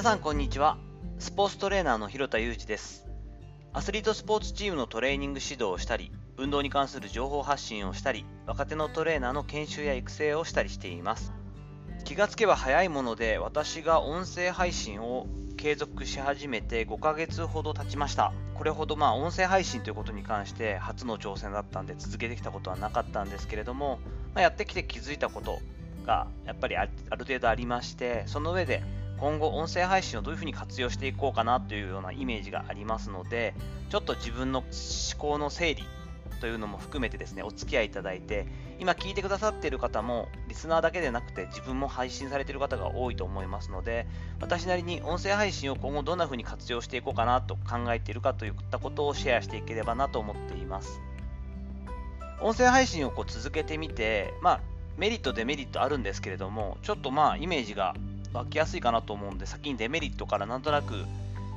[0.00, 0.78] 皆さんこんにちは。
[1.18, 3.06] スポーツトレーナーの広田裕二です。
[3.74, 11.34] アスリートスポーツチームのトレーニング指導をしたり運動に関する情報発信をしたり若手のトレーナーの研修や育成をしたりしています。
[12.06, 15.26] 気がつけば早いもので私が音声配信を
[15.58, 18.32] 継続し始めて5ヶ月ほど経ちました。
[18.54, 23.98] これほどまあ音声配信ということに関して初の挑戦だったんで続けてきたことはなかったんですけれども、
[24.34, 25.58] まあ、やってきて気づいたこと
[26.06, 28.82] がやっぱりある程度ありましてその上で
[29.20, 33.54] 今後音声配信をどういうふうに活用していこうかなというようなイメージがありますので
[33.90, 34.68] ちょっと自分の思
[35.18, 35.84] 考の整理
[36.40, 38.46] というのも含めてですねお付き合いいただいて
[38.78, 44.06] 今聞いてくださっている方もリスナーだけでなくて自分も配信されている方が多いと思いますので
[44.40, 51.00] 私なりに音声配信を今後どんな風に活用していこうかなと考えているかといったことをシェアしていければなと思っています。
[52.40, 54.60] 音声配信をこう続けてみてまあ
[54.96, 57.94] メリットデメリットあるんですけれどもちょっとまあイメージが
[58.32, 61.04] 湧きやすいかなと思うんで先にデメリットからなんとなく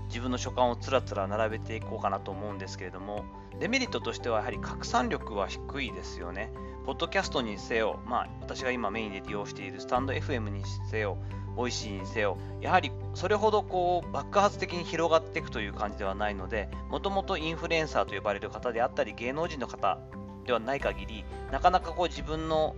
[0.07, 3.25] 自分の所感をつらつら並べていこうかなと思うんですけれども
[3.59, 6.51] デメリットとしてはやはり拡散力は低いですよね。
[6.85, 11.17] ポッドキャストにせよ、まあ、私が今メインで利用しているスタンド FM にせよ
[11.55, 19.97] Voicy にせよやはりそれほどこう爆発的に広がっていくという感じではないのでもともとインフルエンサーと呼ばれる方であったり芸能人の方
[20.45, 22.75] ではない限りなかなかこう自分の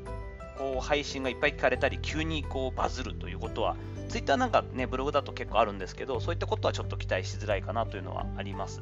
[0.58, 3.76] こう配信がいっぱい聞かれたり急にこうバズるということは
[4.10, 8.82] Twitter なんかねブログだと結構あるんですけどそういったことはちょっと期待しづらいかなというのはあります。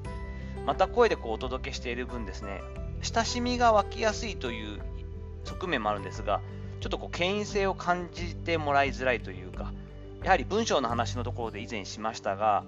[0.65, 2.61] また声でこうお届けしている分ですね
[3.01, 4.79] 親しみが湧きやすいという
[5.43, 6.41] 側面もあるんですが
[6.79, 9.73] ちょっとこう権威性を感じてもらいづらいというか
[10.23, 12.63] やはり文章の話のところで以前しましたが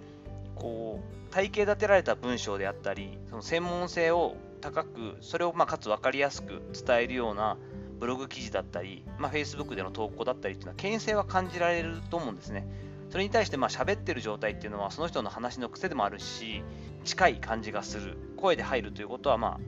[0.56, 7.58] こう体系立てられた文章であったりその専門性を高くそれをまかつ分かりやすく伝えるような
[8.00, 12.68] ブログ記事だったり、まあ、Facebook での投稿だったりっていうのは、権威性は感じられると思うんですね。
[13.10, 16.64] それに対して、まあ、喋ってる状態っていうのは、その人の話の癖でもあるし、
[17.04, 18.18] 近い感じがする。
[18.38, 19.60] 声で入るということは、ま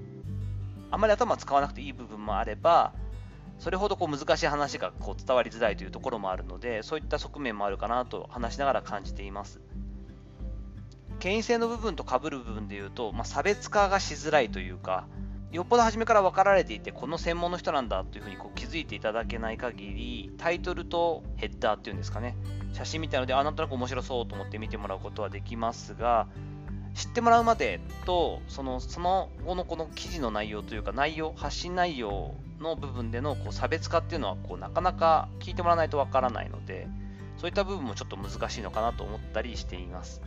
[0.91, 2.93] あ、あまり頭使わなくていい部分もあれば、
[3.59, 9.59] それほどこう難しい話がこう伝わりづらいというところもあるので、そういった側面もあるかなと話しながら感じています。
[11.19, 15.07] 権威性の部分と被る部分でいうと、まあ、差別化がしづらいというか、
[15.51, 22.35] よっぽど初めから分かられていて、この専門の人なんだというふうにこう気づいていただけない限り、タイトルとヘッダーっていうんですかね、
[22.73, 26.27] 写真みたいので、あ、なんとなく面白そうと思って見てもらうことはできますが、
[26.95, 36.87] 知ってもらうまでと、そのその後のこの記事の内容というか、内容、発信内容の部分でのこう差別化っていうのはこうなかなか聞いてもらわないと分からないので、
[37.37, 40.21] そういった部分もちょっと難しいのかなと思ったりしています。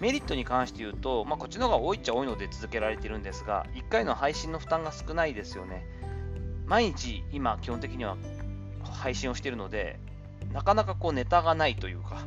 [0.00, 5.86] メリットに関して言うと、まあ、こっちの方が多いっちゃ多いので続けられてるんですが、1回の配信の負担が少ないですよね。
[6.66, 8.16] 毎日、今、基本的には
[8.82, 9.98] 配信をしているので、
[10.52, 12.24] なかなかこうネタがないというか、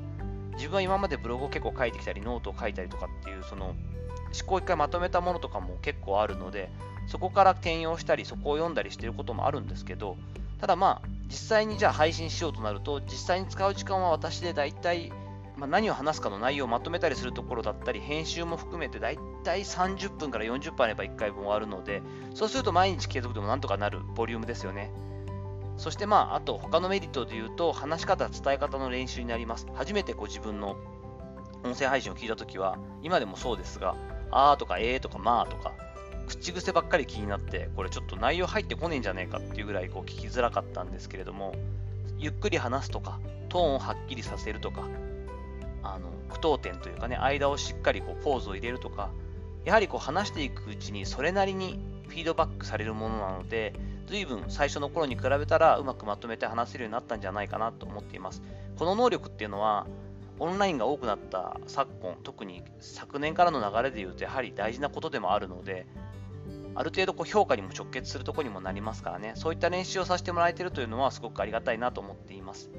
[0.55, 3.75] 自分は今までブログを結構書いてきたり、ノートを書いたりとかっていう、その思
[4.45, 6.69] 考を1回まとめたものとかも結構あるので、
[7.07, 10.17] そこから転用したり、そこを読んだりしていることもあるんですけど、
[10.59, 15.11] ただまあ、実際にじゃあ配信しようとなると、実際に使う時間は私でだいたい
[15.57, 22.03] まあ、何を話すかの内容をまとめたりするところだったり、編集も含めてだいたい30分から40分あれば1回分終わるので、
[22.35, 24.91] そうすると毎日継続でもなんとかなるボリュームですよね。
[25.77, 29.67] そしてまあ、あと他のメリットで言うと、話し方、伝え方の練習になります。
[29.73, 30.75] 初めてこう自分の
[31.63, 33.95] 音声配信を聞いたときは、今でもそうですが、
[34.29, 35.73] あーとかえーとかまあとか、
[36.27, 41.55] 口癖ばっかり気になって、これちょっと内容入ってこねえんじゃねえかっていうぐらいこう聞きづらかったんですけれども、
[42.19, 43.19] ゆっくり話すとか、
[43.49, 44.87] トーンをはっきりさせるとか、
[45.83, 49.11] あの句読点というかね、間をしっかりこうポーズを入れるとか、
[49.65, 53.73] やはりこう話していくうちにそれなりにフィードバックされるものなので、
[54.07, 58.41] 随分最初の頃に比べたらうまくまとめて話せるようになったんじゃないかなと思っています。
[58.77, 59.87] この能力っていうのは、
[60.39, 65.87] オンラインが多くなった昨今、特に昨年からの流れでいうと、やはり大事なことでもあるので、
[66.75, 72.69] ある程度こう評価にも直結するとこにもなりますからね、そういった練習をさせてもらえてるというのはすごくありがたいなと思っています。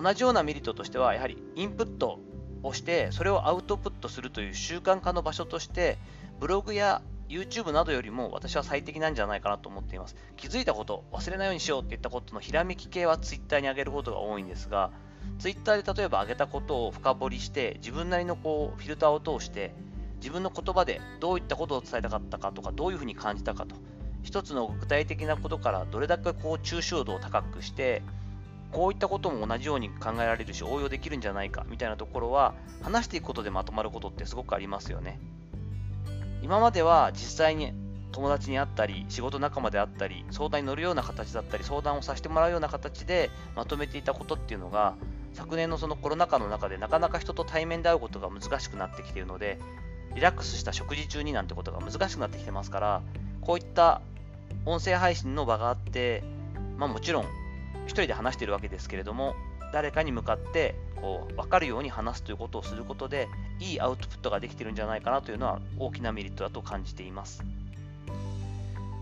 [0.00, 2.20] 同じようなメリットとしては、やはりインプット
[2.62, 5.98] をして、それをアウトプットするという習慣化の場所として、
[6.38, 10.16] ブログや YouTube などよりも私は最適なんじゃないかなと思っています。
[10.36, 14.90] 気づいたこと、忘れないようにしようっていったことのひらめき系は Twitter に上げることが多いんですが、
[15.38, 19.74] Twitter で例えば上げたことを深掘りして、自分なりのこうフィルターを通して、
[20.18, 23.76] 自分の言葉でどういったことを伝えたかったかとか、どういうふうに感じたかと、
[24.22, 28.02] 一つの具体的なことからどれだけこう抽象度を高くして、
[28.76, 32.52] こういったことも同じように考えられるし応用できるんじゃないかみたいなところは
[32.82, 35.18] 話していくことでまとまることってすごくありますよね。
[36.42, 37.72] 今までは実際に
[38.12, 44.94] 友達に会ったり仕事仲間であったり相談に乗るような形だったり相談をさせてもらうような形でまとめていたことっていうのが
[45.32, 49.58] 昨年のそのコロナ禍の中でなかなか人と対面で会うことが難しくなってきているので、
[50.14, 53.02] リラックスした食事中になんてことが難しくなってきてますから、
[53.40, 54.02] こういった
[54.66, 56.22] 音声配信の場があって、
[56.76, 57.26] まあ、もちろん
[57.86, 59.34] 1人で話しているわけですけれども、
[59.72, 63.28] 誰かに向かってこう分かるように話すということをすることで、
[63.60, 67.42] いいアウトプットができてるんじゃないかなというのは大きなメリットだと感じています。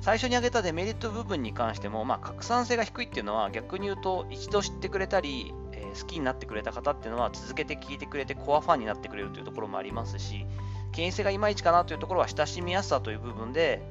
[0.04, 10.44] 最初に挙げたデメリット部分に関しても、まあ、拡散性が低いっていうのは逆に言うと一度知ってくれたり、えー、好きになってくれた方っていうのは続けて聞いてくれてコアファンになってくれるというところもありますし
[10.92, 13.82] 権威性がいまいちかなというところは親しみやすさという部分で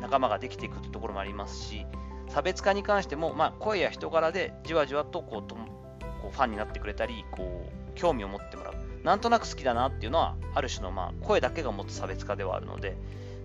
[0.00, 1.86] 仲間ができていくというところもありますし
[2.30, 12.96] 差別化に関しても、まあ、声や人柄でじわじわとこうとこうファンになってくれたりこう興味を持ってもらうなんとなく好きだなっていうのはある種のまあ声だけが持つ差別化ではあるので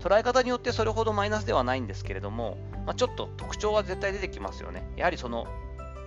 [0.02, 5.48] 捉え方によってそれほどマイナスではないんですけれども、まあ、ちょっと特徴は絶対出てきますよねやはりその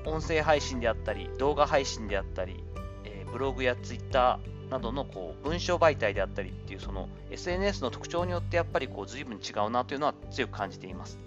[0.06, 2.62] 音声配信であったり動画配信であったり、
[3.04, 11.18] えー、ブログやツイッターなどのこう文章媒体であったりっていうその SNS の特徴によってやっぱりこう随分違うなというのは強く感じています。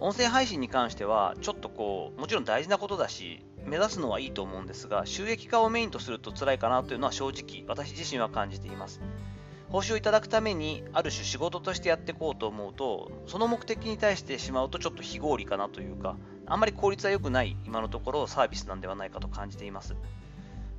[0.00, 9.00] 音声配信に関しては、ちょっとこう、もちろん大事なことだし、目指すのはいいと思うんですが、収益化をメインとすると辛いかなというのは正直、私自身は感じています。
[9.70, 16.16] 報酬をいただくために、ある種仕事としてやっていこうと思うと、その目的に対してしまうとちょっと非合理かなというか、
[16.46, 19.96] あんまり効率は良くない今のところサービスなんではないかと感じています。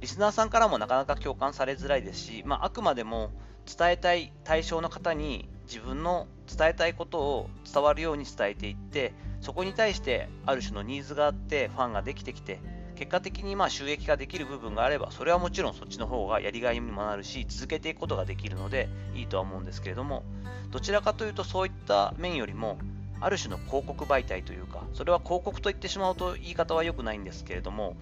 [0.02, 3.32] リスナーさんからもなかなか共感されづらいですし、まあ、あくまでも
[3.66, 12.60] 伝えたい対象の方に自分の伝えたいことを伝わるように伝えていってそこに対してある種のニーズがあってファンができてきて
[12.96, 20.24] 結果的にまあ収益化できる部分があればそれはもちろんそっちの方がやりがいにもなるし続けていくことができるのでいいとは思うんですけれども
[20.72, 22.78] どちらかというとそういった面よりも
[23.20, 27.96] ある種の広告媒体というかそれは広告と言ってしまうと言い方は良くないんですけれども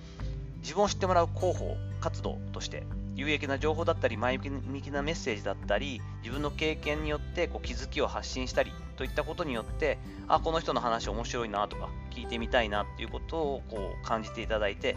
[0.61, 2.83] 自分を知ってもらう広報活動として
[3.15, 9.97] 有益な情報だったり前向きなメッセージだったり自分の経験によってこう気づきを発信したりといったことによって
[10.27, 14.95] あこの人の話面白いなとか聞いてみたいなっていうことをこう感じていただいて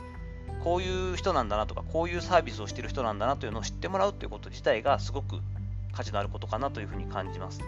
[0.63, 5.41] こういう人なんだなとかこういうサービスをしてる人なんだなというのを知ってもらうということ自体がすごく
[5.93, 7.61] 価値のあることかなというふうに感じます。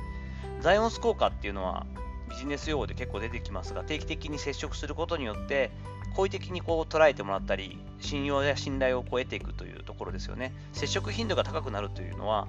[0.60, 1.86] ザイオンス効果っていうのは
[2.28, 5.70] ビジネス用語で結構出てきますが定期的に接触することによって
[6.14, 10.52] 好意的にこう捉えてもらったり信用や信頼を超えていくというところですよね。
[10.72, 12.46] 接触頻度が高くなるというのは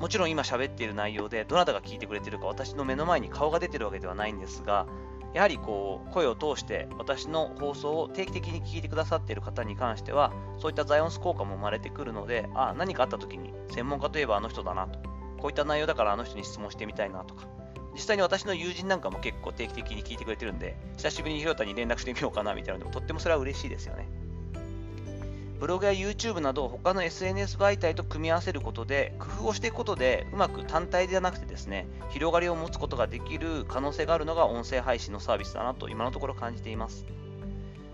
[0.00, 4.86] もちろん今喋っている内容でどなたが聞いてくれてるか私の目の前に顔が出てるわけではないんですが
[5.32, 14.98] やはりこう声を通して私の放送を定期的に聞いてくださっている方に関してはそういったザイオンス効果も生まれてくるのであ何かあった時に専門家といえばあの人だなと
[15.38, 17.48] こういった内容だからあの人に質問してみたいなとか
[17.94, 24.08] 実際に私の友人なんかも結構定期的に聞いてくれてるんで、久しぶりにひろたに連絡してみようかなみたいなのでも、とってもそれは嬉しいですよね。
[25.60, 37.06] ブログや YouTube など他の SNS 媒体と組み合わせることで、工夫をしていくことで、うまく単体ではなくてですね、広がりを持つことができる可能性があるのが音声配信のサービスだなと今のところ感じています。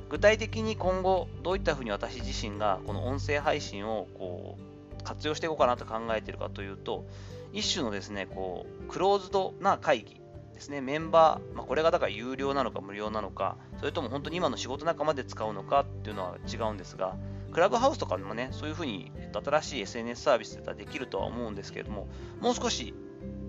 [0.08, 7.04] 具体的に今後、どういったふうに私自身がこの音声配信をこう活用していこうかなと考えているかというと、
[7.52, 10.20] 一種のですね、こう、クローズドな会議
[10.54, 17.16] ですね、メンバー、まあ、これがだから有料なのか無料なのか、それとも本当に今の仕事仲間で使うのかっていうのは違うんですが、
[17.52, 22.08] クラブハウスとかでもね、そういうふうに新しい SNS サービスでできるとは思うんですけれども、
[22.40, 22.94] もう少し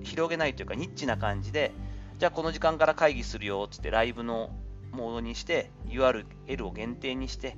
[0.03, 1.71] 広げないというか、ニッチな感じで、
[2.17, 4.51] じゃあこの時間から会議するよっつってライブの
[4.91, 7.57] モードにして、URL を限定にして、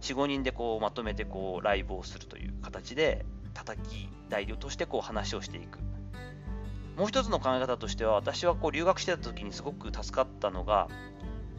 [0.00, 5.78] 4、5人でこうまとめてこうライブをするという形で、叩き台としてこう話をしていく。
[6.96, 10.88] もう一つの考え方としては、私はこう留学してた時にすごく助かったのが、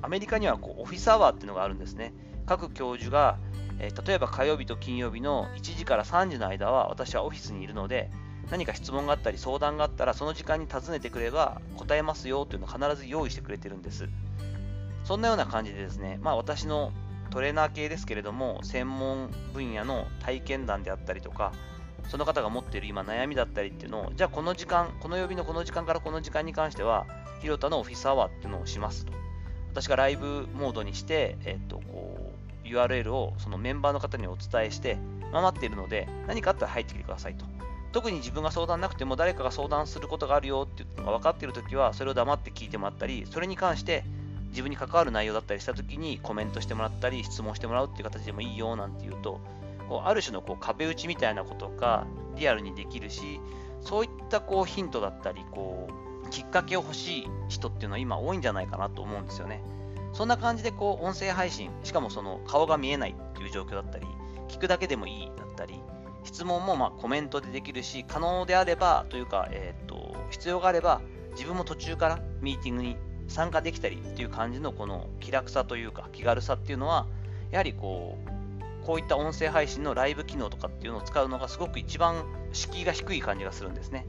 [0.02, 2.14] アメリカにはこうオフィスアワーっていうのがあるんですね。
[2.46, 3.38] 各教授が、
[3.80, 8.10] えー、例えば火曜日と金曜日の1時から3時の間は私はオフィスにいるので、
[8.52, 14.08] 何か質問があったり相談があったらその時間に尋ねてくれば答えますよというのを必ず用意してくれてるんです。
[15.04, 16.92] そんなような感じでですね、まあ私の
[17.30, 21.54] トレーナー系ですけれども、専門分野の体験談であったりとか、
[22.08, 27.06] その方が持っている今悩みだったりっていうのを、じゃあこの時間、この曜日のこの時間からこの時間に関しては、
[27.42, 29.14] 広田のオフィスアワーっていうのをしますと。
[29.72, 32.25] 私がライブモードにして、えっと、こう、
[32.66, 34.98] URL をそのメンバーの方にお伝えして、
[35.32, 37.46] 待っているので、何かあったら入ってきてくださいと。
[37.92, 44.04] 特に自分が相談なくても誰かが相談することがあるよっていうのが分かっているときは、それを黙って聞いてもらったり、それに関して
[44.50, 49.40] 自分に関わる内容だったりしたときにコメントしてもらったり、質問してもらうっていう形でもいいよなんていうと、
[49.88, 52.06] こうある種のこう壁打ちみたいなことが
[52.36, 53.40] リアルにできるし
[53.82, 55.88] そういったこうヒントだったりこ
[56.26, 59.62] うきっかけを欲しい人っていうのは今多いんじゃないかなと思うんですよね
[60.16, 64.08] そんな感じでこう音声配信、しかもその顔が見えないっていう状況だったり、
[64.48, 65.82] 聞くだけでもいいだったり、
[66.24, 72.96] 質問もまコメントでできるし、可能であればというか、えーと、必要があれば自分も途中からミーティングに
[73.28, 77.08] 参加できたりっていう感じのこの気楽さというか気軽さっていうのは、
[77.52, 78.18] やはりこ
[78.82, 84.06] う、こういった音声配信のライブ機能とかっていうのを使うのがすごく一番敷居が低い感じがするんですね。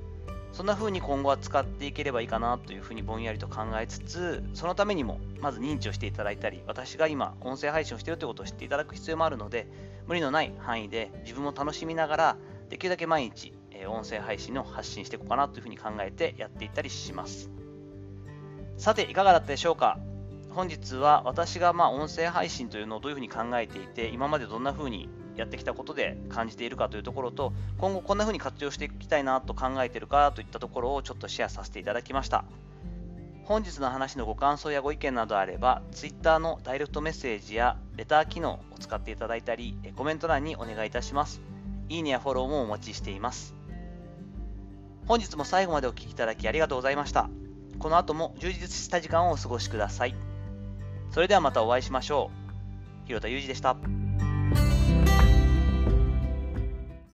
[0.56, 9.68] そんな風に今後は使っていければいいかなというふうにぼんやりと考えつつ、そのためにもまず認知をしていただいたり、私が今音声配信をしているということを知っていただく必要もあるので、
[10.06, 12.36] 無理のない範囲で自分も楽しみながら、
[12.70, 17.50] できるだけ毎日え音声配信を発信していこうかなというふうに考えてやっていったりします。
[18.78, 19.98] さて、いかがだったでしょうか？
[20.52, 32.44] 本日は私がまあ音声配信というのをどういうふうに考えていて、今までどんなふうにやってきたことで感じているかというところと、今後こんな風に活用していきたいなと考えているかといったところをちょっとシェアさせていただきました。
[33.44, 41.40] 本日の話のご感想やご意見などあれば、Twitter のダイレクトメッセージやレター機能を使っていただいたり、コメント欄にお願いいたします。
[41.88, 43.54] いいねやフォローもお待ちしています。
[45.06, 47.30] 本日も最後までお聴きいただきありがとうございました。
[47.78, 50.16] この後も充実した時間をお過ごしください。
[51.12, 52.32] それではまたお会いしましょ
[53.04, 53.06] う。
[53.06, 53.76] 広田裕二でした。